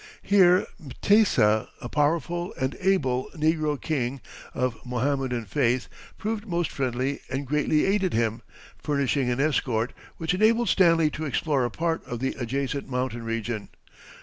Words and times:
Here 0.23 0.65
Mtesa, 0.83 1.67
a 1.79 1.87
powerful 1.87 2.55
and 2.59 2.73
able 2.81 3.29
negro 3.35 3.79
king, 3.79 4.19
of 4.55 4.83
Mohammedan 4.83 5.45
faith, 5.45 5.87
proved 6.17 6.47
most 6.47 6.71
friendly 6.71 7.19
and 7.29 7.45
greatly 7.45 7.85
aided 7.85 8.13
him, 8.15 8.41
furnishing 8.79 9.29
an 9.29 9.39
escort, 9.39 9.93
which 10.17 10.33
enabled 10.33 10.69
Stanley 10.69 11.11
to 11.11 11.25
explore 11.25 11.65
a 11.65 11.69
part 11.69 12.03
of 12.05 12.17
the 12.19 12.35
adjacent 12.39 12.89
mountain 12.89 13.21
region. 13.21 13.69